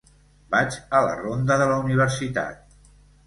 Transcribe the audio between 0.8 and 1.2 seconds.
a la